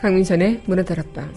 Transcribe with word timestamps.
강민선의 0.00 0.62
문화다락방 0.64 1.30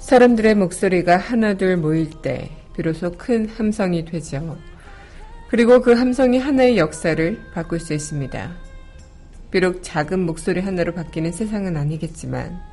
사람들의 0.00 0.56
목소리가 0.56 1.18
하나둘 1.18 1.76
모일 1.76 2.10
때 2.20 2.50
비로소 2.74 3.12
큰 3.12 3.48
함성이 3.48 4.04
되죠. 4.04 4.58
그리고 5.50 5.82
그 5.82 5.92
함성이 5.92 6.38
하나의 6.40 6.78
역사를 6.78 7.40
바꿀 7.54 7.78
수 7.78 7.94
있습니다. 7.94 8.56
비록 9.52 9.84
작은 9.84 10.18
목소리 10.26 10.60
하나로 10.60 10.94
바뀌는 10.94 11.30
세상은 11.30 11.76
아니겠지만 11.76 12.69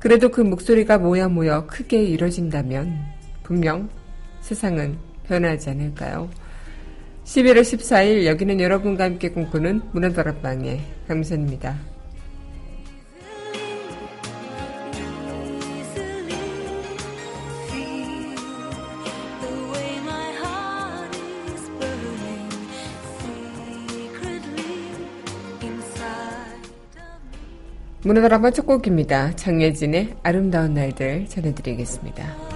그래도 0.00 0.30
그 0.30 0.40
목소리가 0.40 0.96
모여 0.98 1.28
모여 1.28 1.66
크게 1.66 2.02
이뤄진다면 2.02 2.98
분명 3.42 3.88
세상은 4.40 4.96
변하지 5.28 5.70
않을까요? 5.70 6.30
11월 7.24 7.60
14일 7.60 8.24
여기는 8.24 8.60
여러분과 8.60 9.04
함께 9.04 9.28
꿈꾸는 9.28 9.82
문화다락방의 9.92 10.80
강선입니다. 11.06 11.89
문화드라마 28.02 28.50
첫 28.50 28.64
곡입니다. 28.64 29.36
장예진의 29.36 30.16
아름다운 30.22 30.72
날들 30.72 31.26
전해드리겠습니다. 31.28 32.49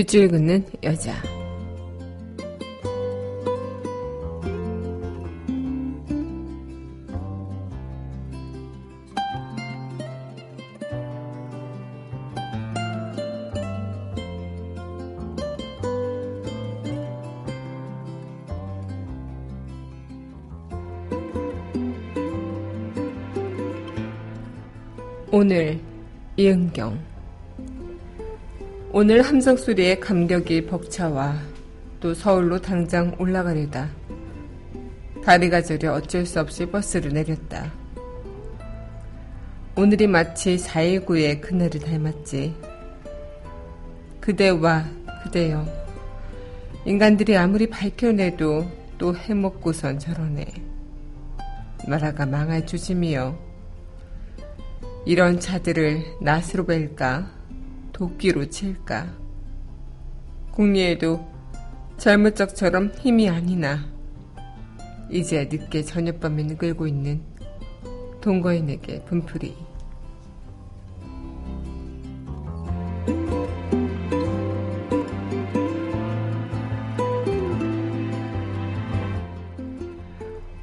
밑줄 0.00 0.28
긋는 0.28 0.64
여자. 0.82 1.14
오늘 25.30 25.78
이은경 26.38 27.09
오늘 28.92 29.22
함성 29.22 29.56
소리에 29.56 30.00
감격이 30.00 30.66
벅차와 30.66 31.38
또 32.00 32.12
서울로 32.12 32.60
당장 32.60 33.14
올라가려다. 33.20 33.88
다리가 35.24 35.62
저려 35.62 35.92
어쩔 35.92 36.26
수 36.26 36.40
없이 36.40 36.66
버스를 36.66 37.12
내렸다. 37.12 37.72
오늘이 39.76 40.08
마치 40.08 40.56
4.19의 40.56 41.40
그날을 41.40 41.78
닮았지. 41.78 42.52
그대와 44.20 44.84
그대여. 45.22 45.64
인간들이 46.84 47.36
아무리 47.36 47.68
밝혀내도 47.68 48.68
또 48.98 49.14
해먹고선 49.14 50.00
저러네. 50.00 50.46
나라가 51.86 52.26
망할 52.26 52.66
조짐이여. 52.66 53.38
이런 55.06 55.38
차들을 55.38 56.02
낫으로 56.20 56.66
뵐까? 56.66 57.39
도끼로 58.00 58.48
칠까? 58.48 59.14
궁리에도 60.52 61.22
젊은 61.98 62.34
적처럼 62.34 62.90
힘이 62.98 63.28
아니나 63.28 63.86
이제 65.10 65.46
늦게 65.52 65.82
저녁밤에 65.82 66.46
끌고 66.56 66.86
있는 66.86 67.20
동거인에게 68.22 69.04
분풀이 69.04 69.54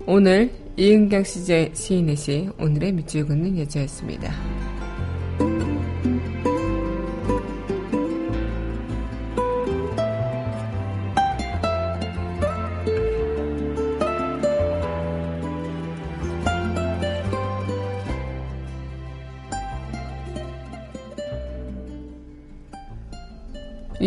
오늘 0.07 0.51
이은경 0.75 1.23
시인의 1.23 2.15
시 2.15 2.49
오늘의 2.59 2.93
밑줄 2.93 3.27
긋는 3.27 3.59
여자였습니다. 3.59 4.56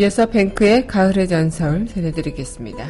이어서 0.01 0.25
뱅크의 0.25 0.87
가을의 0.87 1.29
전설 1.29 1.87
전해드리겠습니다. 1.87 2.87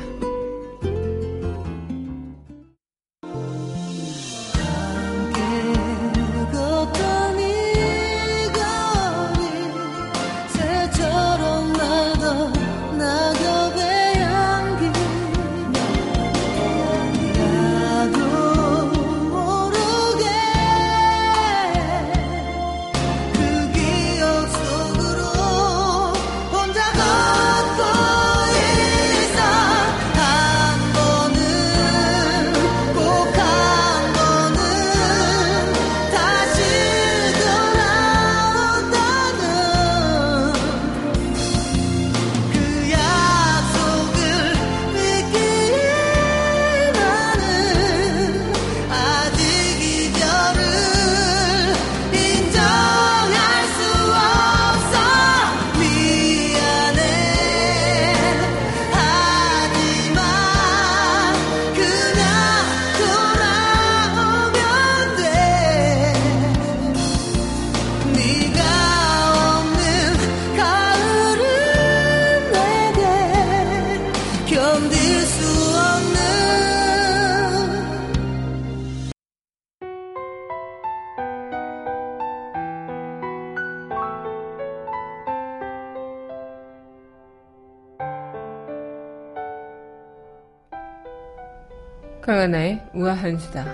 강하나의 92.20 92.80
우아한 92.94 93.38
수다. 93.38 93.64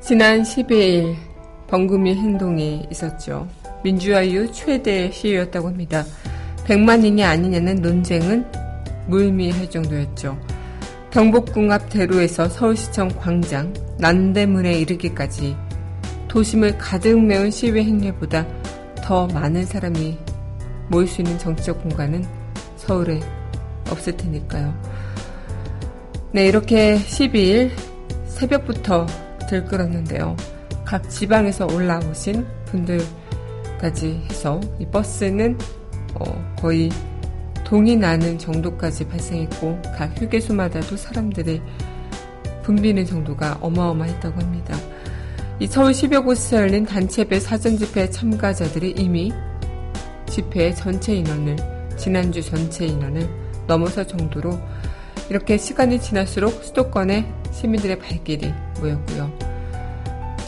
지난 0.00 0.42
12일 0.42 1.16
범금이 1.66 2.14
행동이 2.14 2.86
있었죠. 2.92 3.48
민주화 3.82 4.22
이후 4.22 4.50
최대 4.52 5.10
시위였다고 5.10 5.68
합니다. 5.68 6.04
100만인이 6.64 7.22
아니냐는 7.22 7.76
논쟁은 7.76 8.46
무의미할 9.08 9.68
정도였죠. 9.68 10.38
경복궁 11.10 11.72
앞 11.72 11.88
대로에서 11.88 12.48
서울시청 12.48 13.08
광장, 13.18 13.72
난대문에 13.98 14.78
이르기까지 14.80 15.56
도심을 16.36 16.76
가득 16.76 17.18
메운 17.18 17.50
시위 17.50 17.82
행렬보다 17.82 18.46
더 19.02 19.26
많은 19.28 19.64
사람이 19.64 20.18
모일 20.90 21.08
수 21.08 21.22
있는 21.22 21.38
정치적 21.38 21.82
공간은 21.82 22.26
서울에 22.76 23.20
없을 23.88 24.14
테니까요. 24.18 24.78
네, 26.32 26.46
이렇게 26.46 26.98
12일 26.98 27.70
새벽부터 28.26 29.06
들끓었는데요. 29.48 30.36
각 30.84 31.08
지방에서 31.08 31.68
올라오신 31.72 32.46
분들까지 32.66 34.26
해서 34.28 34.60
이 34.78 34.84
버스는 34.84 35.56
어 36.16 36.54
거의 36.60 36.90
동이 37.64 37.96
나는 37.96 38.36
정도까지 38.38 39.08
발생했고 39.08 39.80
각 39.96 40.20
휴게소마다도 40.20 40.98
사람들이 40.98 41.62
붐비는 42.62 43.06
정도가 43.06 43.56
어마어마했다고 43.62 44.38
합니다. 44.38 44.76
이 45.58 45.66
서울 45.66 45.92
10여 45.92 46.22
곳에서 46.22 46.58
열린 46.58 46.84
단체배 46.84 47.40
사전 47.40 47.78
집회 47.78 48.10
참가자들이 48.10 48.90
이미 48.98 49.32
집회 50.28 50.74
전체 50.74 51.14
인원을 51.14 51.56
지난주 51.96 52.42
전체 52.42 52.84
인원을 52.84 53.26
넘어설 53.66 54.06
정도로 54.06 54.60
이렇게 55.30 55.56
시간이 55.56 55.98
지날수록 55.98 56.62
수도권의 56.62 57.26
시민들의 57.52 57.98
발길이 57.98 58.52
모였고요. 58.80 59.32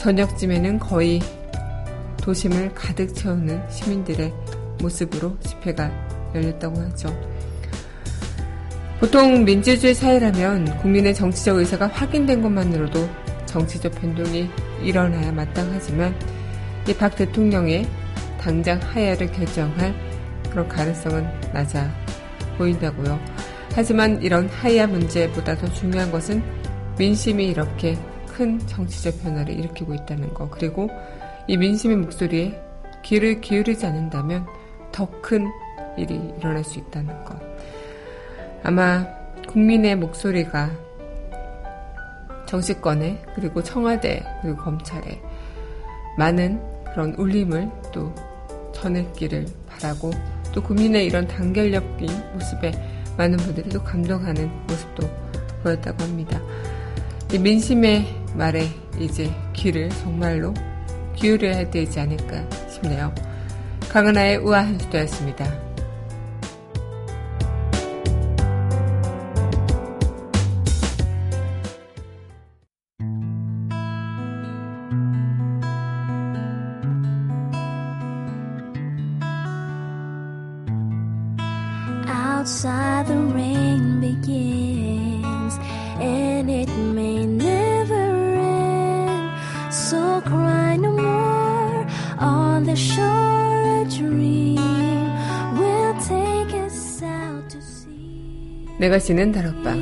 저녁쯤에는 0.02 0.78
거의 0.78 1.20
도심을 2.22 2.74
가득 2.74 3.14
채우는 3.14 3.70
시민들의 3.70 4.30
모습으로 4.82 5.38
집회가 5.40 5.90
열렸다고 6.34 6.78
하죠. 6.82 7.08
보통 9.00 9.42
민주주의 9.42 9.94
사회라면 9.94 10.76
국민의 10.78 11.14
정치적 11.14 11.56
의사가 11.56 11.86
확인된 11.86 12.42
것만으로도 12.42 13.08
정치적 13.46 13.94
변동이 13.94 14.50
일어나야 14.82 15.32
마땅하지만 15.32 16.14
이 16.88 16.94
박 16.94 17.14
대통령의 17.16 17.86
당장 18.40 18.80
하야를 18.80 19.30
결정할 19.32 19.94
그런 20.50 20.66
가능성은 20.68 21.26
낮아 21.52 21.90
보인다고요. 22.56 23.18
하지만 23.74 24.22
이런 24.22 24.48
하야 24.48 24.86
문제보다 24.86 25.56
더 25.56 25.70
중요한 25.72 26.10
것은 26.10 26.42
민심이 26.98 27.46
이렇게 27.46 27.96
큰 28.26 28.58
정치적 28.66 29.22
변화를 29.22 29.54
일으키고 29.54 29.94
있다는 29.94 30.32
것. 30.32 30.50
그리고 30.50 30.88
이 31.46 31.56
민심의 31.56 31.96
목소리에 31.98 32.60
귀를 33.04 33.40
기울이지 33.40 33.84
않는다면 33.86 34.46
더 34.92 35.06
큰 35.20 35.46
일이 35.96 36.18
일어날 36.38 36.64
수 36.64 36.78
있다는 36.78 37.24
것. 37.24 37.36
아마 38.62 39.06
국민의 39.48 39.96
목소리가 39.96 40.70
정치권에 42.48 43.22
그리고 43.34 43.62
청와대 43.62 44.24
그리고 44.42 44.56
검찰에 44.56 45.20
많은 46.16 46.60
그런 46.84 47.14
울림을 47.14 47.70
또 47.92 48.12
전했기를 48.72 49.46
바라고 49.68 50.10
또 50.52 50.62
국민의 50.62 51.06
이런 51.06 51.26
단결력인 51.28 52.08
모습에 52.32 52.72
많은 53.16 53.36
분들이 53.36 53.68
또 53.68 53.82
감동하는 53.82 54.50
모습도 54.66 55.08
보였다고 55.62 56.02
합니다. 56.02 56.40
민심의 57.38 58.06
말에 58.34 58.66
이제 58.98 59.30
귀를 59.52 59.90
정말로 59.90 60.54
기울여야 61.16 61.70
되지 61.70 62.00
않을까 62.00 62.48
싶네요. 62.68 63.12
강은하의 63.90 64.38
우아한 64.38 64.78
수도였습니다. 64.78 65.67
내가 98.78 98.98
지는 98.98 99.32
다락방. 99.32 99.78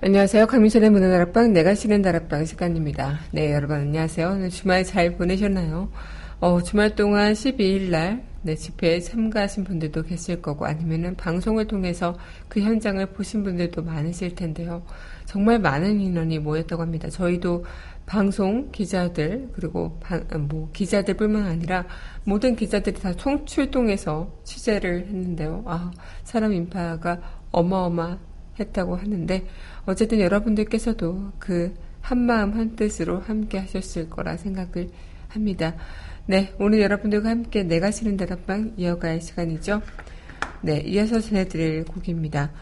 안녕하세요. 0.00 0.46
강민선의 0.46 0.90
문화 0.90 1.10
다락방, 1.10 1.52
내가 1.52 1.74
지는 1.74 2.02
다락방 2.02 2.44
시간입니다. 2.44 3.18
네, 3.32 3.52
여러분 3.52 3.78
안녕하세요. 3.78 4.28
오늘 4.28 4.50
주말 4.50 4.84
잘 4.84 5.16
보내셨나요? 5.16 5.90
어, 6.38 6.62
주말 6.62 6.94
동안 6.94 7.32
12일 7.32 7.90
날, 7.90 8.22
네, 8.42 8.54
집회에 8.56 9.00
참가하신 9.00 9.64
분들도 9.64 10.02
계실 10.02 10.42
거고, 10.42 10.66
아니면은 10.66 11.14
방송을 11.14 11.66
통해서 11.66 12.16
그 12.48 12.60
현장을 12.60 13.04
보신 13.06 13.44
분들도 13.44 13.82
많으실 13.82 14.34
텐데요. 14.34 14.82
정말 15.26 15.60
많은 15.60 16.00
인원이 16.00 16.40
모였다고 16.40 16.82
합니다. 16.82 17.08
저희도 17.08 17.64
방송 18.06 18.70
기자들 18.72 19.50
그리고 19.54 19.98
방, 20.00 20.24
아, 20.30 20.38
뭐 20.38 20.68
기자들뿐만 20.72 21.46
아니라 21.46 21.86
모든 22.24 22.56
기자들이 22.56 23.00
다 23.00 23.12
총출동해서 23.14 24.40
취재를 24.44 25.06
했는데요. 25.06 25.62
아 25.66 25.90
사람 26.24 26.52
인파가 26.52 27.20
어마어마했다고 27.52 28.96
하는데 28.96 29.46
어쨌든 29.86 30.20
여러분들께서도 30.20 31.32
그 31.38 31.74
한마음 32.00 32.54
한뜻으로 32.54 33.20
함께 33.20 33.58
하셨을 33.58 34.10
거라 34.10 34.36
생각을 34.36 34.90
합니다. 35.28 35.74
네, 36.26 36.54
오늘 36.60 36.80
여러분들과 36.80 37.30
함께 37.30 37.64
내가 37.64 37.90
쓰는 37.90 38.16
다락방 38.16 38.74
이어갈 38.76 39.20
시간이죠. 39.20 39.82
네, 40.62 40.78
이어서 40.80 41.20
전해드릴 41.20 41.84
곡입니다. 41.84 42.52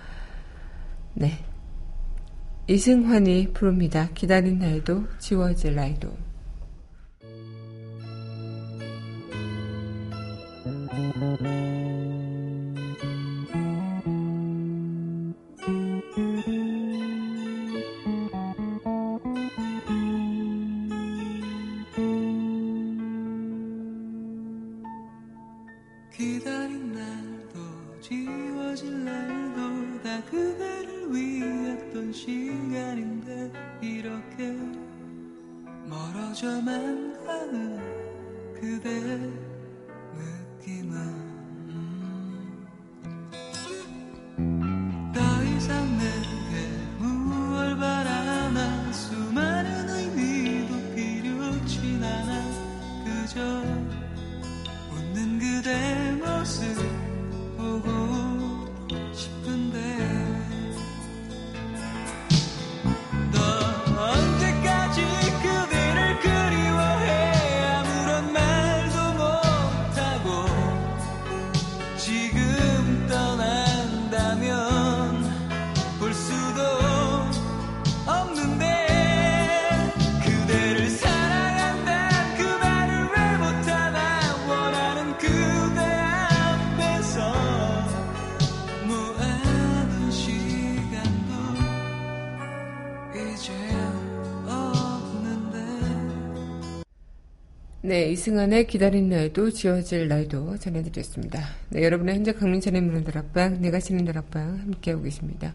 네. 1.14 1.44
이승환이 2.66 3.52
부릅니다. 3.52 4.08
기다린 4.14 4.60
날도 4.60 5.04
지워질 5.18 5.74
날도. 5.74 6.30
네, 98.00 98.12
이승환의 98.12 98.66
기다린 98.66 99.10
날도 99.10 99.50
지워질 99.50 100.08
날도 100.08 100.56
전해드렸습니다. 100.56 101.38
네, 101.68 101.84
여러분의 101.84 102.14
현재 102.14 102.32
강민찬의 102.32 102.80
문화들 102.80 103.18
앞방, 103.18 103.60
내가 103.60 103.78
날 103.78 104.16
앞방 104.16 104.58
함께하고 104.58 105.02
계십니다. 105.02 105.52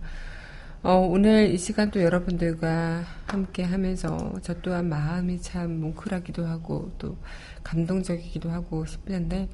어, 0.84 0.98
오늘 0.98 1.50
이 1.50 1.58
시간 1.58 1.90
또 1.90 2.04
여러분들과 2.04 3.04
함께 3.26 3.64
하면서 3.64 4.32
저 4.44 4.54
또한 4.62 4.90
마음이 4.90 5.42
참 5.42 5.80
뭉클하기도 5.80 6.46
하고 6.46 6.92
또 7.00 7.18
감동적이기도 7.64 8.52
하고 8.52 8.86
싶은데 8.86 9.50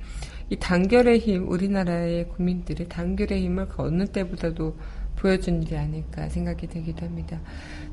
이 0.50 0.58
단결의 0.58 1.20
힘, 1.20 1.50
우리나라의 1.50 2.28
국민들이 2.28 2.90
단결의 2.90 3.42
힘을 3.42 3.70
그 3.70 3.84
어느 3.84 4.06
때보다도 4.06 4.76
보여준 5.16 5.64
일이 5.64 5.78
아닐까 5.78 6.28
생각이 6.28 6.68
되기도 6.68 7.06
합니다. 7.06 7.40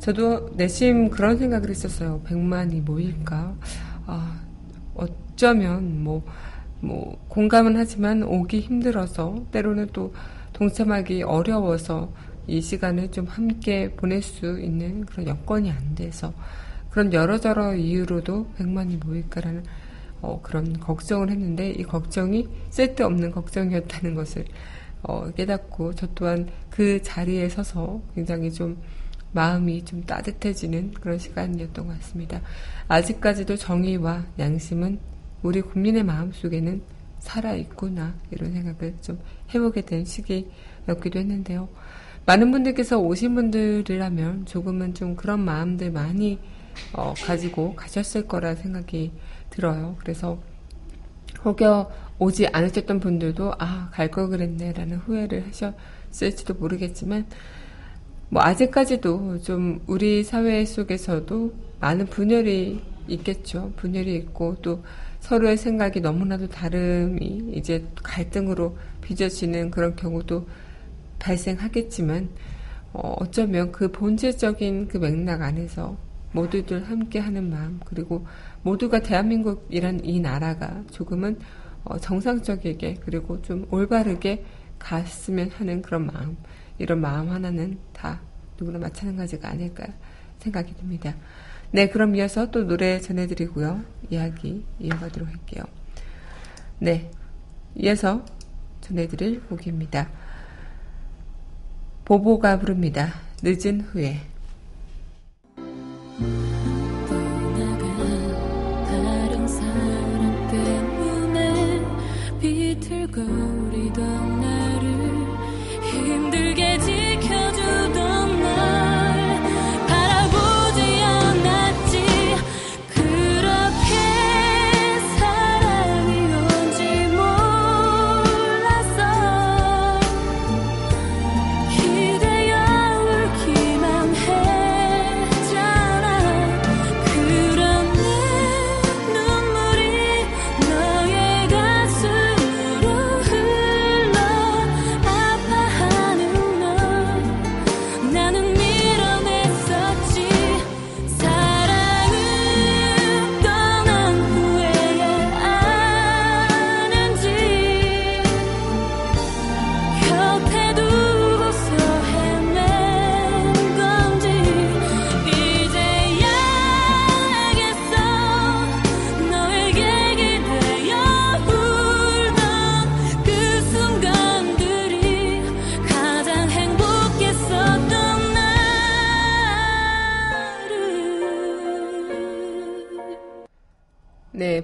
저도 0.00 0.50
내심 0.56 1.10
그런 1.10 1.38
생각을 1.38 1.70
했었어요. 1.70 2.20
100만이 2.26 2.82
모일까? 2.82 3.54
아, 4.06 4.47
어쩌면 4.98 6.04
뭐, 6.04 6.22
뭐, 6.80 7.18
공감은 7.28 7.76
하지만 7.76 8.22
오기 8.22 8.60
힘들어서, 8.60 9.46
때로는 9.50 9.88
또 9.92 10.12
동참하기 10.52 11.22
어려워서 11.22 12.12
이 12.46 12.60
시간을 12.60 13.10
좀 13.10 13.26
함께 13.26 13.92
보낼 13.92 14.22
수 14.22 14.58
있는 14.60 15.04
그런 15.06 15.26
여건이 15.26 15.70
안 15.70 15.94
돼서 15.94 16.32
그런 16.90 17.12
여러저러 17.12 17.74
이유로도 17.74 18.48
100만이 18.58 19.04
모일까라는 19.04 19.64
어, 20.20 20.40
그런 20.42 20.80
걱정을 20.80 21.30
했는데 21.30 21.70
이 21.70 21.82
걱정이 21.84 22.48
쓸데없는 22.70 23.30
걱정이었다는 23.30 24.14
것을 24.14 24.46
어, 25.02 25.30
깨닫고 25.30 25.94
저 25.94 26.08
또한 26.14 26.48
그 26.70 27.00
자리에 27.02 27.48
서서 27.48 28.00
굉장히 28.14 28.50
좀 28.50 28.78
마음이 29.32 29.84
좀 29.84 30.02
따뜻해지는 30.04 30.92
그런 30.94 31.18
시간이었던 31.18 31.86
것 31.86 31.98
같습니다. 32.00 32.40
아직까지도 32.88 33.56
정의와 33.56 34.24
양심은 34.38 34.98
우리 35.42 35.60
국민의 35.60 36.02
마음 36.04 36.32
속에는 36.32 36.82
살아있구나 37.20 38.14
이런 38.30 38.52
생각을 38.52 38.94
좀 39.00 39.18
해보게 39.54 39.82
된 39.82 40.04
시기였기도 40.04 41.18
했는데요. 41.18 41.68
많은 42.26 42.50
분들께서 42.50 42.98
오신 42.98 43.34
분들이라면 43.34 44.46
조금은 44.46 44.94
좀 44.94 45.16
그런 45.16 45.40
마음들 45.40 45.90
많이 45.90 46.38
어, 46.92 47.14
가지고 47.24 47.74
가셨을 47.74 48.26
거라 48.26 48.54
생각이 48.54 49.12
들어요. 49.50 49.96
그래서 49.98 50.38
혹여 51.44 51.90
오지 52.18 52.48
않으셨던 52.48 53.00
분들도 53.00 53.54
아, 53.58 53.90
갈 53.92 54.10
걸 54.10 54.28
그랬네 54.28 54.72
라는 54.72 54.98
후회를 54.98 55.46
하셨을지도 55.48 56.54
모르겠지만 56.54 57.26
뭐 58.30 58.42
아직까지도 58.42 59.40
좀 59.42 59.80
우리 59.86 60.22
사회 60.22 60.64
속에서도 60.64 61.52
많은 61.80 62.06
분열이 62.06 62.82
있겠죠. 63.08 63.72
분열이 63.76 64.14
있고 64.16 64.56
또 64.60 64.82
서로의 65.20 65.56
생각이 65.56 66.00
너무나도 66.00 66.48
다름이 66.48 67.52
이제 67.54 67.86
갈등으로 68.02 68.76
빚어지는 69.00 69.70
그런 69.70 69.96
경우도 69.96 70.46
발생하겠지만 71.18 72.28
어, 72.92 73.14
어쩌면 73.18 73.72
그 73.72 73.90
본질적인 73.90 74.88
그 74.88 74.98
맥락 74.98 75.42
안에서 75.42 75.96
모두들 76.32 76.84
함께 76.88 77.18
하는 77.18 77.48
마음 77.48 77.80
그리고 77.84 78.26
모두가 78.62 79.00
대한민국이란 79.00 80.04
이 80.04 80.20
나라가 80.20 80.82
조금은 80.90 81.38
어, 81.84 81.98
정상적이게 81.98 82.96
그리고 83.00 83.40
좀 83.40 83.66
올바르게 83.70 84.44
갔으면 84.78 85.50
하는 85.50 85.80
그런 85.80 86.06
마음 86.06 86.36
이런 86.78 87.00
마음 87.00 87.30
하나는 87.30 87.78
다 87.92 88.20
누구나 88.58 88.78
마찬가지가 88.78 89.50
아닐까 89.50 89.86
생각이 90.38 90.74
듭니다. 90.74 91.14
네, 91.70 91.88
그럼 91.88 92.14
이어서 92.16 92.50
또 92.50 92.66
노래 92.66 93.00
전해드리고요. 93.00 93.82
이야기 94.10 94.64
이어가도록 94.78 95.28
할게요. 95.28 95.64
네, 96.78 97.10
이어서 97.74 98.24
전해드릴 98.80 99.42
곡입니다. 99.46 100.08
보보가 102.04 102.58
부릅니다. 102.58 103.12
늦은 103.42 103.82
후에. 103.82 104.20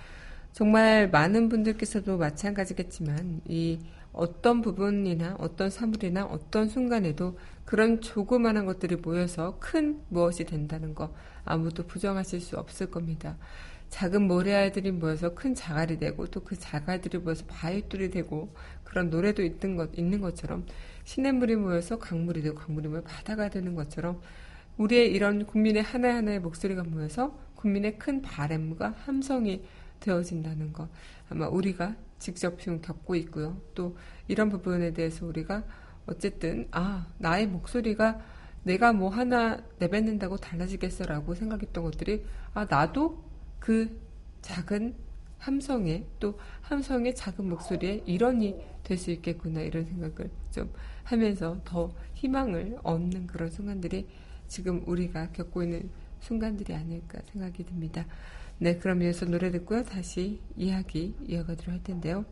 정말 0.54 1.10
많은 1.10 1.50
분들께서도 1.50 2.18
마찬가지겠지만 2.18 3.42
이 3.48 3.80
어떤 4.14 4.62
부분이나 4.62 5.38
어떤 5.40 5.70
사물이나 5.70 6.26
어떤 6.26 6.68
순간에도 6.68 7.38
그런 7.64 8.02
조그마한 8.02 8.66
것들이 8.66 8.98
모여서 8.98 9.58
큰 9.60 10.02
무엇이 10.10 10.44
된다는 10.44 10.94
거 10.94 11.14
아무도 11.46 11.88
부정하실 11.88 12.42
수 12.42 12.58
없을 12.58 12.92
겁니다. 12.92 13.38
작은 13.90 14.24
모래알들이 14.28 14.92
모여서 14.92 15.34
큰 15.34 15.54
자갈이 15.54 15.98
되고 16.00 16.26
또 16.28 16.42
그 16.44 16.58
자갈들이 16.58 17.20
모여서 17.20 17.46
바위돌이 17.48 18.10
되고 18.10 18.54
그런 18.84 19.10
노래도 19.10 19.44
있는, 19.44 19.76
것, 19.78 19.98
있는 19.98 20.20
것처럼 20.22 20.66
시냇물이 21.06 21.56
모여서 21.56 21.98
강물이 22.00 22.42
되고 22.42 22.56
강물이 22.56 22.90
모여 22.90 23.02
바다가 23.02 23.50
되는 23.50 23.76
것처럼 23.76 24.22
우리의 24.78 25.12
이런 25.12 25.46
국민의 25.46 25.84
하나하나의 25.84 26.40
목소리가 26.40 26.84
모여서 26.84 27.38
국민의 27.56 27.98
큰 28.00 28.22
바램과 28.22 28.96
함성이 29.06 29.64
되어진다는 30.02 30.74
것 30.74 30.90
아마 31.30 31.48
우리가 31.48 31.96
직접 32.20 32.60
지금 32.60 32.82
겪고 32.82 33.16
있고요. 33.16 33.58
또 33.74 33.96
이런 34.28 34.50
부분에 34.50 34.92
대해서 34.94 35.26
우리가 35.26 35.64
어쨌든 36.06 36.68
아 36.72 37.08
나의 37.18 37.48
목소리가 37.48 38.20
내가 38.64 38.92
뭐 38.94 39.10
하나 39.10 39.64
내뱉는다고 39.80 40.38
달라지겠어라고 40.38 41.34
생각했던 41.34 41.84
것들이 41.84 42.26
아 42.54 42.66
나도 42.70 43.24
그 43.60 43.98
작은 44.42 44.94
함성에 45.40 46.06
또 46.20 46.38
함성의 46.62 47.16
작은 47.16 47.50
목소리에 47.50 48.04
일원이 48.06 48.56
될 48.84 48.98
수 48.98 49.10
있겠구나 49.12 49.62
이런 49.62 49.86
생각을 49.86 50.30
좀 50.52 50.70
하면서 51.04 51.60
더 51.64 51.92
희망을 52.16 52.78
얻는 52.84 53.28
그런 53.28 53.50
순간들이 53.50 54.08
지금 54.48 54.84
우리가 54.86 55.32
겪고 55.32 55.64
있는 55.64 55.90
순간들이 56.20 56.74
아닐까 56.76 57.20
생각이 57.32 57.66
듭니다. 57.66 58.06
네, 58.62 58.78
그럼 58.78 59.02
이어서 59.02 59.26
노래 59.26 59.50
듣고요. 59.50 59.84
다시 59.84 60.40
이야기 60.56 61.16
이어가도록 61.28 61.68
할 61.74 61.84
텐데요. 61.84 62.26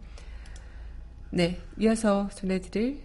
네, 1.31 1.59
이어서 1.79 2.29
전해드릴 2.29 3.01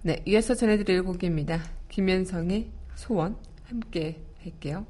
네, 0.00 0.22
이어서 0.24 0.54
전해드릴 0.54 1.02
곡입니다. 1.02 1.60
김현성의 1.90 2.70
소원 2.94 3.36
함께 3.64 4.22
할게요. 4.42 4.86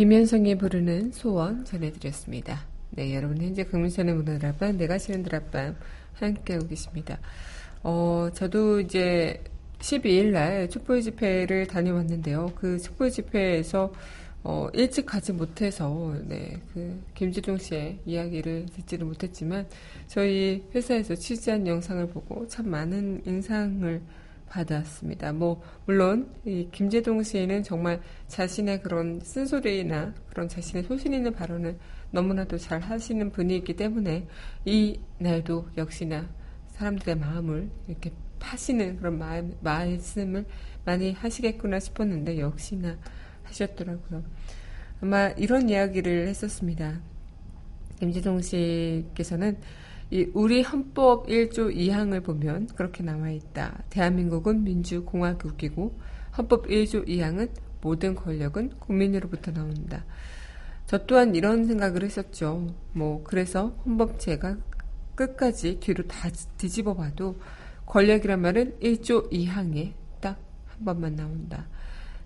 김현성이 0.00 0.54
부르는 0.56 1.12
소원 1.12 1.62
전해드렸습니다. 1.66 2.64
네, 2.88 3.14
여러분 3.14 3.36
현재 3.36 3.64
금민선의 3.64 4.14
문화들 4.14 4.48
앞방, 4.48 4.78
내가 4.78 4.96
쉬는 4.96 5.22
들 5.22 5.34
앞방 5.34 5.76
함께하고 6.14 6.68
계십니다. 6.68 7.18
어, 7.82 8.30
저도 8.32 8.80
이제 8.80 9.44
12일 9.80 10.30
날 10.30 10.70
촛불 10.70 11.02
집회를 11.02 11.66
다녀왔는데요. 11.66 12.50
그 12.54 12.78
촛불 12.78 13.10
집회에서 13.10 13.92
어, 14.42 14.68
일찍 14.72 15.04
가지 15.04 15.34
못해서, 15.34 16.16
네, 16.26 16.56
그, 16.72 16.98
김지동 17.14 17.58
씨의 17.58 17.98
이야기를 18.06 18.68
듣지를 18.74 19.04
못했지만, 19.04 19.66
저희 20.06 20.64
회사에서 20.74 21.14
취재한 21.14 21.66
영상을 21.66 22.06
보고 22.06 22.48
참 22.48 22.70
많은 22.70 23.20
인상을 23.26 24.00
받았습니다. 24.50 25.32
뭐 25.32 25.62
물론 25.86 26.34
이 26.44 26.68
김재동 26.70 27.22
씨는 27.22 27.62
정말 27.62 28.00
자신의 28.26 28.82
그런 28.82 29.20
쓴소리나 29.20 30.12
그런 30.28 30.48
자신의 30.48 30.82
소신 30.84 31.14
있는 31.14 31.32
발언을 31.32 31.78
너무나도 32.10 32.58
잘 32.58 32.80
하시는 32.80 33.30
분이기 33.30 33.74
때문에 33.74 34.26
이 34.64 35.00
날도 35.18 35.68
역시나 35.76 36.28
사람들의 36.72 37.16
마음을 37.16 37.70
이렇게 37.86 38.12
파시는 38.40 38.96
그런 38.96 39.18
마음, 39.18 39.56
말씀을 39.60 40.44
많이 40.84 41.12
하시겠구나 41.12 41.78
싶었는데 41.78 42.40
역시나 42.40 42.98
하셨더라고요. 43.44 44.24
아마 45.00 45.28
이런 45.30 45.68
이야기를 45.68 46.26
했었습니다. 46.28 47.00
김재동 48.00 48.40
씨께서는 48.40 49.58
이 50.10 50.28
우리 50.34 50.62
헌법 50.62 51.26
1조 51.26 51.74
2항을 51.74 52.24
보면 52.24 52.68
그렇게 52.74 53.02
나와 53.02 53.30
있다. 53.30 53.82
대한민국은 53.90 54.64
민주공화국이고 54.64 55.98
헌법 56.36 56.66
1조 56.66 57.06
2항은 57.06 57.50
모든 57.80 58.14
권력은 58.14 58.70
국민으로부터 58.78 59.52
나온다. 59.52 60.04
저 60.86 61.06
또한 61.06 61.34
이런 61.34 61.64
생각을 61.64 62.02
했었죠. 62.02 62.66
뭐 62.92 63.22
그래서 63.22 63.68
헌법제가 63.86 64.56
끝까지 65.14 65.78
뒤로 65.80 66.06
다 66.06 66.28
뒤집어 66.58 66.94
봐도 66.94 67.38
권력이란 67.86 68.40
말은 68.40 68.78
1조 68.80 69.30
2항에 69.32 69.92
딱 70.20 70.50
한 70.80 70.84
번만 70.84 71.14
나온다. 71.14 71.66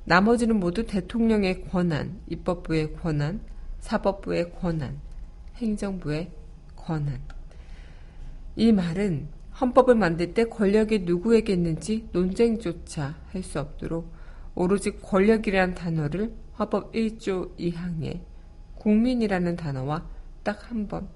나머지는 0.05 0.61
모두 0.61 0.87
대통령의 0.87 1.65
권한, 1.65 2.21
입법부의 2.29 2.95
권한, 2.95 3.41
사법부의 3.81 4.53
권한, 4.61 5.01
행정부의 5.57 6.31
권한. 6.77 7.21
이 8.57 8.73
말은 8.73 9.29
헌법을 9.61 9.95
만들 9.95 10.35
때 10.35 10.45
권력이 10.45 11.01
누구에게 11.01 11.53
있는지 11.53 12.09
논쟁조차 12.13 13.17
할 13.29 13.43
수 13.43 13.61
없도록 13.61 14.13
오로지 14.55 14.93
권력이라는 14.99 15.75
단어를 15.75 16.33
헌법 16.59 16.93
1조 16.93 17.57
2항에 17.59 18.21
국민이라는 18.77 19.57
단어와 19.57 20.07
딱 20.45 20.71
한 20.71 20.87
번 20.89 21.09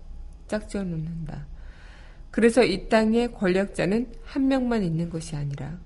짝지어 0.48 0.83
놓는다. 0.83 1.46
그래서 2.31 2.64
이 2.64 2.88
땅에 2.88 3.29
권력자는 3.29 4.12
한 4.24 4.48
명만 4.48 4.83
있는 4.83 5.11
것이 5.11 5.37
아니라 5.37 5.79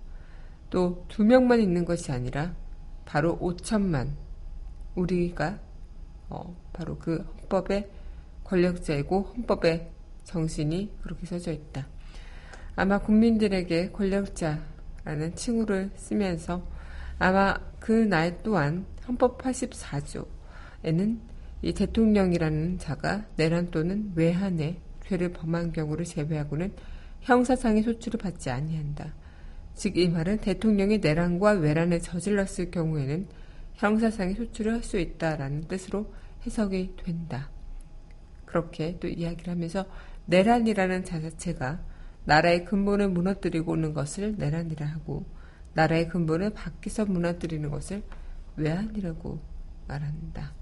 또 0.71 1.05
두 1.09 1.25
명만 1.25 1.61
있는 1.61 1.85
것이 1.85 2.13
아니라 2.13 2.55
바로 3.05 3.39
5천만 3.39 4.11
우리가 4.95 5.59
어, 6.31 6.57
바로 6.73 6.97
그 6.99 7.19
헌법의 7.43 7.89
권력자이고 8.45 9.23
헌법의 9.37 9.91
정신이 10.25 10.93
그렇게 11.03 11.27
써져 11.27 11.53
있다. 11.53 11.87
아마 12.77 12.99
국민들에게 12.99 13.91
권력자라는 13.91 15.35
칭호를 15.35 15.91
쓰면서 15.97 16.67
아마 17.19 17.55
그 17.81 17.93
날 18.09 18.43
또한 18.43 18.87
헌법 19.07 19.39
84조에는 19.39 21.19
이 21.63 21.73
대통령이라는 21.73 22.79
자가 22.79 23.27
내란 23.37 23.71
또는 23.71 24.13
외환의 24.15 24.79
죄를 25.07 25.33
범한 25.33 25.73
경우를 25.73 26.05
제외하고는 26.05 26.73
형사상의 27.21 27.83
소출을 27.83 28.19
받지 28.19 28.51
아니한다. 28.51 29.15
즉 29.75 29.97
이 29.97 30.09
말은 30.09 30.39
대통령이 30.39 30.99
내란과 30.99 31.53
외란을 31.53 32.01
저질렀을 32.01 32.71
경우에는 32.71 33.27
형사상의 33.75 34.35
소출을 34.35 34.73
할 34.75 34.83
수 34.83 34.99
있다라는 34.99 35.69
뜻으로 35.69 36.13
해석이 36.47 36.97
된다. 37.05 37.51
그렇게 38.45 38.99
또 39.01 39.09
이야기를 39.09 39.53
하면서 39.53 39.87
내란이라는 40.27 41.05
자체가 41.05 41.81
나라의 42.25 42.65
근본을 42.65 43.09
무너뜨리고 43.09 43.73
오는 43.73 43.93
것을 43.93 44.37
내란이라 44.39 44.87
하고 44.87 45.25
나라의 45.75 46.09
근본을 46.09 46.51
밖에서 46.51 47.05
무너뜨리는 47.05 47.69
것을 47.71 48.03
외환이라고 48.57 49.41
말한다. 49.89 50.53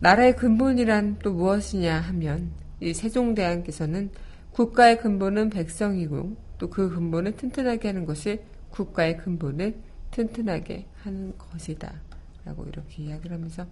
나라의 0.00 0.36
근본이란 0.36 1.18
또 1.20 1.32
무엇이냐 1.32 2.00
하면 2.00 2.50
이 2.80 2.94
세종대왕께서는 2.94 4.10
국가의 4.52 5.00
근본은 5.00 5.50
백성이고 5.50 6.48
또 6.58 6.70
그 6.70 6.90
근본을 6.90 7.36
튼튼하게 7.36 7.88
하는 7.88 8.04
것이 8.04 8.40
국가의 8.70 9.16
근본을 9.18 9.76
튼튼하게 10.10 10.86
하는 11.02 11.36
것이다. 11.38 12.00
라고 12.44 12.64
이렇게 12.64 13.02
이야기를 13.04 13.36
하면서 13.36 13.66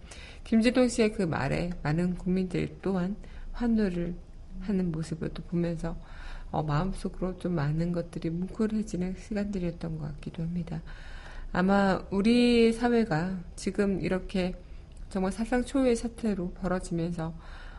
김지동 0.44 0.88
씨의 0.88 1.12
그 1.12 1.22
말에 1.22 1.70
많은 1.82 2.16
국민들 2.16 2.76
또한 2.82 3.16
환호를 3.52 4.14
하는 4.60 4.92
모습을 4.92 5.30
또 5.30 5.42
보면서 5.44 5.96
어, 6.50 6.62
마음속으로 6.62 7.38
좀 7.38 7.54
많은 7.54 7.92
것들이 7.92 8.30
뭉클해지는 8.30 9.16
시간들이었던 9.18 9.98
것 9.98 10.14
같기도 10.14 10.42
합니다. 10.42 10.82
아마 11.52 12.02
우리 12.10 12.72
사회가 12.72 13.38
지금 13.56 14.00
이렇게 14.00 14.54
정말 15.08 15.32
사상 15.32 15.64
초유의 15.64 15.96
사태로 15.96 16.52
벌어지면서 16.52 17.34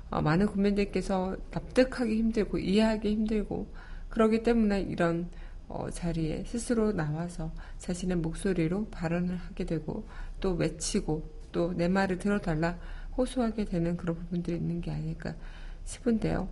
어, 0.09 0.21
많은 0.21 0.47
국민들께서 0.47 1.35
납득하기 1.51 2.15
힘들고 2.17 2.57
이해하기 2.59 3.09
힘들고 3.11 3.67
그러기 4.09 4.43
때문에 4.43 4.81
이런 4.81 5.29
어, 5.67 5.89
자리에 5.89 6.43
스스로 6.45 6.93
나와서 6.93 7.51
자신의 7.77 8.17
목소리로 8.17 8.87
발언을 8.89 9.35
하게 9.35 9.65
되고 9.65 10.07
또 10.39 10.53
외치고 10.53 11.29
또 11.51 11.73
내 11.73 11.87
말을 11.87 12.19
들어달라 12.19 12.77
호소하게 13.17 13.65
되는 13.65 13.97
그런 13.97 14.15
부분들이 14.15 14.57
있는 14.57 14.79
게 14.79 14.91
아닐까 14.91 15.35
싶은데요. 15.87 16.47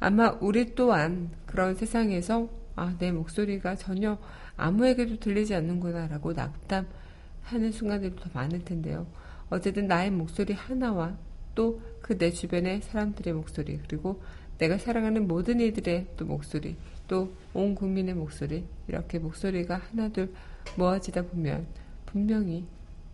아마 0.00 0.30
우리 0.40 0.74
또한 0.74 1.30
그런 1.46 1.74
세상에서 1.74 2.48
아, 2.76 2.94
내 2.98 3.10
목소리가 3.12 3.74
전혀 3.74 4.16
아무에게도 4.56 5.18
들리지 5.18 5.54
않는구나라고 5.54 6.32
낙담하는 6.32 7.72
순간들이 7.72 8.14
더 8.16 8.30
많을 8.32 8.64
텐데요. 8.64 9.06
어쨌든 9.50 9.86
나의 9.88 10.10
목소리 10.10 10.54
하나와 10.54 11.16
또 11.54 11.80
그 12.08 12.16
내 12.16 12.30
주변의 12.30 12.80
사람들의 12.82 13.34
목소리 13.34 13.78
그리고 13.86 14.22
내가 14.56 14.78
사랑하는 14.78 15.28
모든 15.28 15.60
이들의 15.60 16.06
또 16.16 16.24
목소리 16.24 16.76
또 17.06 17.28
온 17.52 17.74
국민의 17.74 18.14
목소리 18.14 18.64
이렇게 18.86 19.18
목소리가 19.18 19.76
하나둘 19.90 20.32
모아지다 20.76 21.22
보면 21.22 21.66
분명히 22.06 22.64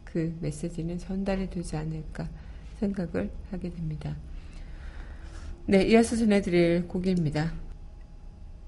그 0.05 0.37
메시지는 0.41 0.99
전달이 0.99 1.51
되지 1.51 1.77
않을까 1.77 2.29
생각을 2.79 3.31
하게 3.51 3.71
됩니다. 3.73 4.15
네, 5.67 5.83
이어서 5.85 6.15
전해드릴 6.15 6.89
곡입니다. 6.89 7.55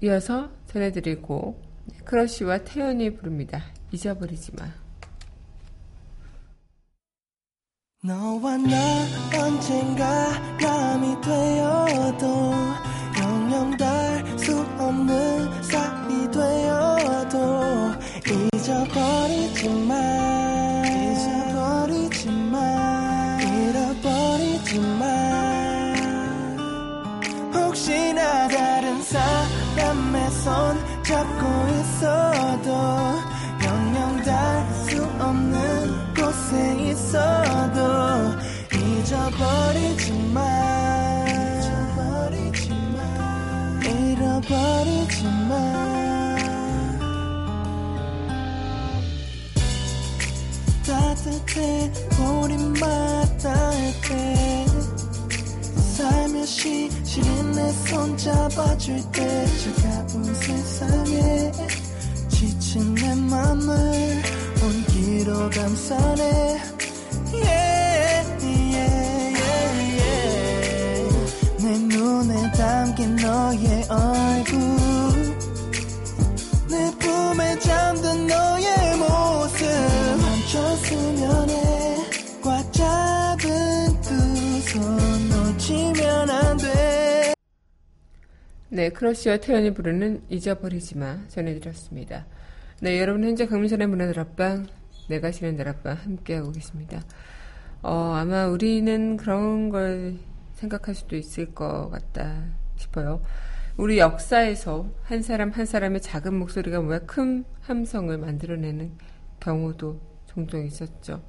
이어서 0.01 0.49
전해드릴 0.65 1.21
곡 1.21 1.61
크러쉬와 2.05 2.59
태연이 2.59 3.15
부릅니다. 3.15 3.65
잊어버리지 3.91 4.51
마. 4.55 4.73
너와 8.03 8.57
나 8.57 8.75
언젠가 9.39 10.31
남이 10.57 11.21
되어도 11.21 12.53
영영 13.21 13.77
달수 13.77 14.59
없는 14.79 15.63
사이 15.63 16.31
되어도 16.31 17.61
잊어버리지 18.55 19.69
마 19.87 20.46
혹시나 27.87 28.49
다른 28.49 29.01
사람의 29.01 30.29
손 30.31 31.03
잡고 31.03 31.45
있어도 31.79 32.69
영영 33.63 34.23
달수 34.25 35.05
없는 35.17 36.13
곳에 36.13 36.89
있어도 36.89 38.37
잊어버리지 38.75 40.11
마 40.33 40.41
잊어버리지 41.29 42.69
마 42.93 43.79
잃어버리지 43.85 45.23
마 45.47 46.35
따뜻해 50.85 51.89
우리만 52.19 53.37
따뜻해 53.37 54.46
살며시 56.47 56.89
시린 57.03 57.51
내손 57.51 58.17
잡아줄 58.17 58.95
때 59.11 59.45
차가운 59.57 60.33
세상에 60.33 61.51
지친 62.29 62.95
내 62.95 63.13
맘을 63.15 64.36
네, 88.77 88.89
크러쉬와 88.89 89.37
태연이 89.37 89.73
부르는 89.73 90.21
잊어버리지 90.29 90.99
마 90.99 91.17
전해드렸습니다. 91.29 92.27
네, 92.79 93.01
여러분 93.01 93.23
현재 93.23 93.47
강민선의 93.47 93.87
문화들 93.87 94.19
앞방, 94.19 94.67
내가 95.09 95.31
날 95.31 95.69
앞방 95.69 95.97
함께하고 95.97 96.51
계십니다. 96.51 97.01
어, 97.81 98.13
아마 98.15 98.45
우리는 98.45 99.17
그런 99.17 99.69
걸 99.69 100.17
생각할 100.53 100.93
수도 100.93 101.15
있을 101.15 101.55
것 101.55 101.89
같다 101.89 102.43
싶어요. 102.75 103.23
우리 103.77 103.97
역사에서 103.97 104.91
한 105.01 105.23
사람 105.23 105.49
한 105.49 105.65
사람의 105.65 105.99
작은 106.01 106.35
목소리가 106.35 106.79
뭐야 106.79 106.99
큰 106.99 107.45
함성을 107.61 108.15
만들어내는 108.15 108.91
경우도 109.39 109.99
종종 110.27 110.63
있었죠. 110.63 111.23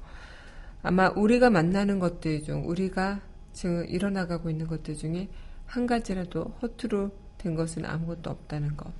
아마 0.83 1.09
우리가 1.09 1.49
만나는 1.49 1.97
것들 1.97 2.43
중, 2.43 2.69
우리가 2.69 3.21
지금 3.53 3.87
일어나가고 3.87 4.51
있는 4.51 4.67
것들 4.67 4.93
중에 4.93 5.29
한 5.65 5.87
가지라도 5.87 6.53
허투루 6.61 7.09
된 7.39 7.55
것은 7.55 7.85
아무것도 7.85 8.29
없다는 8.29 8.77
것. 8.77 8.93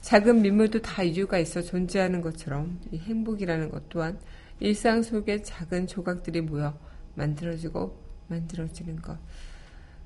작은 0.00 0.42
민물도 0.42 0.82
다 0.82 1.02
이유가 1.02 1.38
있어 1.38 1.60
존재하는 1.62 2.22
것처럼 2.22 2.80
이 2.90 2.98
행복이라는 2.98 3.70
것 3.70 3.88
또한 3.88 4.18
일상 4.58 5.02
속의 5.02 5.44
작은 5.44 5.86
조각들이 5.86 6.40
모여 6.40 6.76
만들어지고 7.14 7.96
만들어지는 8.28 9.02
것. 9.02 9.18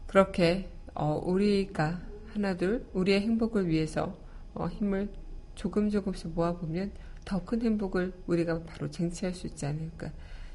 그렇게 0.07 0.69
어, 0.95 1.21
우리가 1.25 2.01
하나둘 2.33 2.87
우리의 2.93 3.21
행복을 3.21 3.69
위해서 3.69 4.17
어, 4.55 4.67
힘을 4.67 5.09
조금 5.55 5.89
조금씩 5.89 6.33
모아보면 6.35 6.93
더 7.25 7.45
큰 7.45 7.61
행복을 7.61 8.13
우리가 8.27 8.63
바로 8.63 8.91
쟁취할 8.91 9.35
수 9.35 9.47
있지 9.49 9.67
않을까 9.67 10.13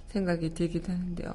생각이 0.07 0.53
들기도 0.53 0.91
하는데요. 0.91 1.33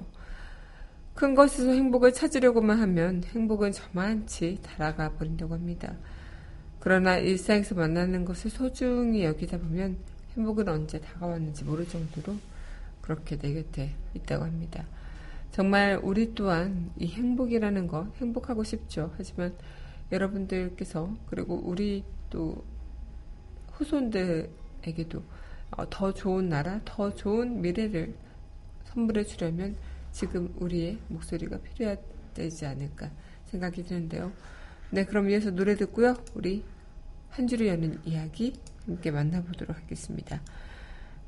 큰 1.16 1.35
것에서 1.35 1.70
행복을 1.70 2.12
찾으려고만 2.12 2.79
하면 2.79 3.24
행복은 3.24 3.72
저만치 3.72 4.59
달아가 4.62 5.12
버린다고 5.14 5.55
합니다. 5.55 5.96
그러나 6.79 7.16
일상에서 7.16 7.74
만나는 7.74 8.26
것을 8.26 8.50
소중히 8.50 9.24
여기다 9.24 9.57
보면 9.57 9.96
행복은 10.37 10.68
언제 10.68 11.00
다가왔는지 11.00 11.64
모를 11.64 11.88
정도로 11.88 12.37
그렇게 13.00 13.38
내 13.38 13.55
곁에 13.55 13.94
있다고 14.12 14.44
합니다. 14.44 14.85
정말 15.52 15.98
우리 16.02 16.35
또한 16.35 16.90
이 16.98 17.07
행복이라는 17.07 17.88
것, 17.88 18.14
행복하고 18.20 18.62
싶죠. 18.62 19.11
하지만 19.16 19.55
여러분들께서, 20.12 21.16
그리고 21.31 21.62
우리 21.64 22.05
또 22.29 22.62
후손들에게도 23.72 25.22
어, 25.70 25.88
더 25.88 26.12
좋은 26.12 26.50
나라, 26.50 26.83
더 26.85 27.14
좋은 27.14 27.62
미래를 27.62 28.14
선물해 28.85 29.24
주려면 29.24 29.76
지금 30.16 30.50
우리의 30.57 30.96
목소리가 31.09 31.59
필요하지 31.59 32.64
않을까 32.64 33.11
생각이 33.50 33.83
드는데요. 33.85 34.33
네, 34.90 35.05
그럼 35.05 35.29
이어서 35.29 35.50
노래 35.50 35.76
듣고요. 35.76 36.16
우리 36.33 36.64
한 37.29 37.46
줄을 37.46 37.66
여는 37.66 38.00
이야기 38.07 38.55
함께 38.87 39.11
만나보도록 39.11 39.76
하겠습니다. 39.76 40.40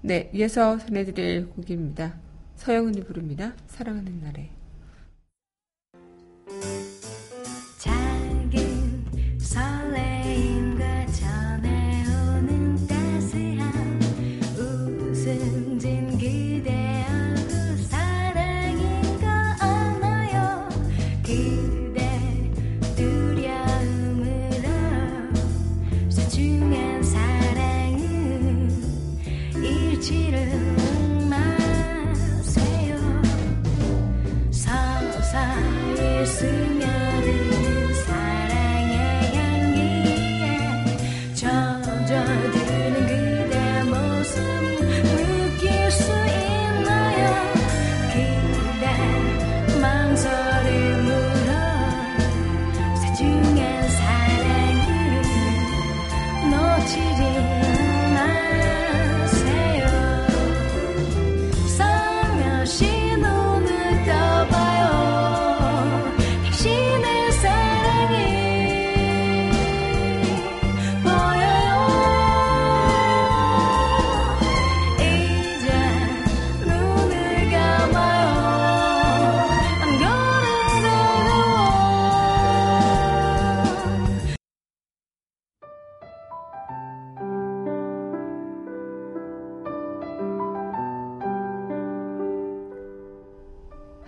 네, 0.01 0.31
이어서 0.33 0.79
전해드릴 0.79 1.51
곡입니다. 1.51 2.19
서영은이 2.57 3.05
부릅니다. 3.05 3.53
사랑하는 3.67 4.23
날에. 4.23 4.58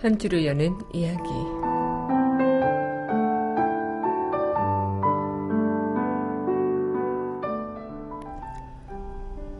한 0.01 0.17
줄을 0.17 0.47
여는 0.47 0.75
이야기. 0.93 1.29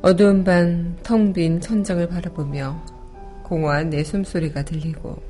어두운 0.02 0.44
반텅빈 0.44 1.62
천장을 1.62 2.08
바라보며 2.08 2.76
공허한 3.44 3.92
내 3.92 4.04
숨소리가 4.04 4.64
들리고 4.64 5.22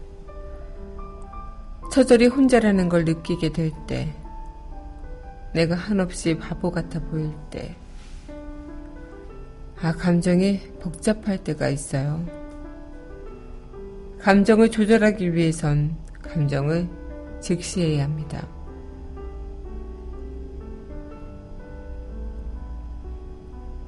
처절히 1.92 2.28
혼자라는 2.28 2.88
걸 2.88 3.04
느끼게 3.04 3.52
될 3.52 3.72
때, 3.86 4.16
내가 5.54 5.76
한없이 5.76 6.38
바보 6.38 6.72
같아 6.72 7.02
보일 7.02 7.34
때, 7.50 7.76
아, 9.82 9.92
감정이 9.92 10.62
복잡할 10.80 11.38
때가 11.44 11.68
있어요. 11.68 12.41
감정을 14.22 14.70
조절하기 14.70 15.34
위해선 15.34 15.96
감정을 16.22 16.88
직시해야 17.40 18.04
합니다. 18.04 18.48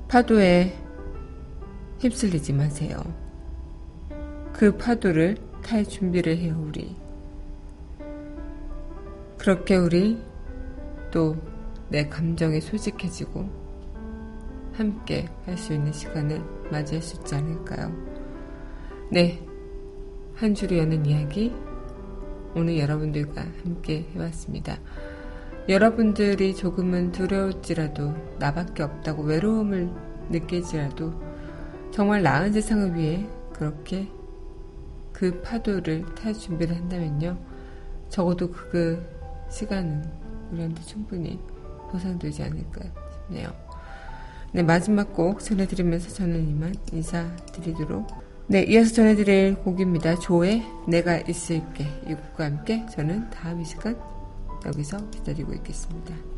파도에 0.08 0.74
휩쓸리지 2.00 2.54
마세요. 2.54 2.98
그 4.52 4.76
파도를 4.76 5.38
탈 5.64 5.86
준비를 5.86 6.38
해요, 6.38 6.56
우리. 6.68 6.96
그렇게 9.38 9.76
우리 9.76 10.22
또 11.12 11.36
내 11.94 12.10
감정에 12.10 12.60
솔직해지고 12.60 13.48
함께 14.74 15.30
할 15.46 15.56
수 15.56 15.74
있는 15.74 15.94
시간을 15.94 16.42
맞이할 16.72 17.04
수 17.04 17.18
있지 17.18 17.36
않을까요? 17.36 17.92
네. 19.12 19.40
한 20.36 20.56
줄이 20.56 20.80
여는 20.80 21.06
이야기. 21.06 21.54
오늘 22.56 22.80
여러분들과 22.80 23.42
함께 23.64 24.08
해왔습니다. 24.14 24.78
여러분들이 25.70 26.56
조금은 26.56 27.12
두려울지라도 27.12 28.14
나밖에 28.40 28.84
없다고 28.84 29.24
외로움을 29.24 29.90
느낄지라도 30.30 31.14
정말 31.92 32.24
나은 32.24 32.52
세상을 32.52 32.96
위해 32.96 33.28
그렇게 33.54 34.10
그 35.12 35.40
파도를 35.42 36.04
탈 36.16 36.34
준비를 36.34 36.76
한다면요. 36.76 37.38
적어도 38.10 38.50
그 38.50 39.02
시간은 39.52 40.04
우리한테 40.52 40.82
충분히 40.84 41.40
보상되지 41.92 42.44
않을까 42.44 42.82
싶네요. 43.28 43.50
네, 44.52 44.64
마지막 44.64 45.14
곡 45.14 45.40
전해드리면서 45.40 46.10
저는 46.10 46.50
이만 46.50 46.76
인사드리도록. 46.92 48.23
네, 48.48 48.64
이어서 48.64 48.94
전해드릴 48.94 49.56
곡입니다. 49.64 50.20
조의 50.20 50.64
내가 50.88 51.18
있을게. 51.18 51.86
이 52.08 52.14
곡과 52.14 52.46
함께 52.46 52.86
저는 52.92 53.30
다음 53.30 53.62
이 53.62 53.66
시간 53.66 53.98
여기서 54.66 55.10
기다리고 55.12 55.54
있겠습니다. 55.54 56.33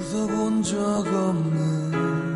웃어본 0.00 0.62
적 0.62 0.78
없는 0.78 2.29